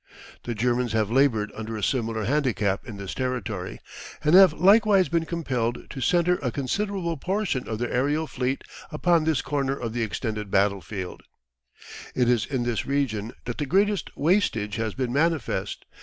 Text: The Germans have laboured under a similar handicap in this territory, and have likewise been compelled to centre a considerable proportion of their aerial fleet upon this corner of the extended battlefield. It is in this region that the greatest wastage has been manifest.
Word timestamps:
The 0.45 0.55
Germans 0.55 0.93
have 0.93 1.11
laboured 1.11 1.51
under 1.55 1.77
a 1.77 1.83
similar 1.83 2.23
handicap 2.23 2.87
in 2.87 2.97
this 2.97 3.13
territory, 3.13 3.79
and 4.23 4.33
have 4.33 4.51
likewise 4.51 5.09
been 5.09 5.25
compelled 5.25 5.87
to 5.91 6.01
centre 6.01 6.39
a 6.41 6.49
considerable 6.49 7.17
proportion 7.17 7.67
of 7.69 7.77
their 7.77 7.91
aerial 7.91 8.25
fleet 8.25 8.63
upon 8.91 9.25
this 9.25 9.43
corner 9.43 9.77
of 9.77 9.93
the 9.93 10.01
extended 10.01 10.49
battlefield. 10.49 11.21
It 12.15 12.27
is 12.27 12.47
in 12.47 12.63
this 12.63 12.83
region 12.87 13.33
that 13.45 13.59
the 13.59 13.67
greatest 13.67 14.09
wastage 14.17 14.77
has 14.77 14.95
been 14.95 15.13
manifest. 15.13 15.85